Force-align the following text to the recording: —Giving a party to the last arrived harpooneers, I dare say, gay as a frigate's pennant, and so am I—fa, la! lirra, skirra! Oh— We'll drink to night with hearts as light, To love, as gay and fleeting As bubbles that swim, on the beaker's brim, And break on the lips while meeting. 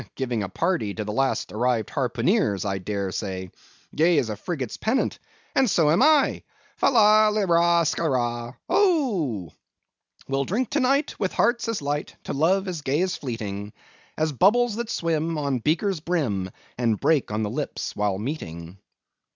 —Giving 0.15 0.41
a 0.41 0.49
party 0.49 0.95
to 0.95 1.03
the 1.03 1.11
last 1.13 1.51
arrived 1.51 1.91
harpooneers, 1.91 2.65
I 2.65 2.79
dare 2.79 3.11
say, 3.11 3.51
gay 3.95 4.17
as 4.17 4.29
a 4.31 4.35
frigate's 4.35 4.75
pennant, 4.75 5.19
and 5.53 5.69
so 5.69 5.91
am 5.91 6.01
I—fa, 6.01 6.85
la! 6.87 7.29
lirra, 7.29 7.85
skirra! 7.85 8.55
Oh— 8.67 9.51
We'll 10.27 10.45
drink 10.45 10.71
to 10.71 10.79
night 10.79 11.19
with 11.19 11.33
hearts 11.33 11.67
as 11.67 11.83
light, 11.83 12.15
To 12.23 12.33
love, 12.33 12.67
as 12.67 12.81
gay 12.81 13.03
and 13.03 13.11
fleeting 13.11 13.73
As 14.17 14.31
bubbles 14.31 14.75
that 14.77 14.89
swim, 14.89 15.37
on 15.37 15.57
the 15.57 15.61
beaker's 15.61 15.99
brim, 15.99 16.49
And 16.79 16.99
break 16.99 17.29
on 17.29 17.43
the 17.43 17.51
lips 17.51 17.95
while 17.95 18.17
meeting. 18.17 18.79